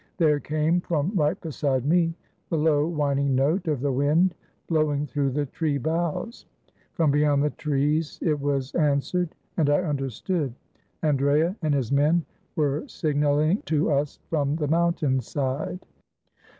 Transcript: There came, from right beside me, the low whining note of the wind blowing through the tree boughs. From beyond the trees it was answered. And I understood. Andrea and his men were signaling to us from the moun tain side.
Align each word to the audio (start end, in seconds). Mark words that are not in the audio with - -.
There 0.17 0.39
came, 0.39 0.81
from 0.81 1.11
right 1.13 1.39
beside 1.39 1.85
me, 1.85 2.15
the 2.49 2.57
low 2.57 2.87
whining 2.87 3.35
note 3.35 3.67
of 3.67 3.81
the 3.81 3.91
wind 3.91 4.33
blowing 4.65 5.05
through 5.05 5.29
the 5.29 5.45
tree 5.45 5.77
boughs. 5.77 6.47
From 6.93 7.11
beyond 7.11 7.43
the 7.43 7.51
trees 7.51 8.17
it 8.19 8.39
was 8.41 8.73
answered. 8.73 9.35
And 9.57 9.69
I 9.69 9.83
understood. 9.83 10.55
Andrea 11.03 11.55
and 11.61 11.75
his 11.75 11.91
men 11.91 12.25
were 12.55 12.87
signaling 12.87 13.61
to 13.67 13.91
us 13.91 14.17
from 14.27 14.55
the 14.55 14.67
moun 14.67 14.95
tain 14.95 15.19
side. 15.21 15.85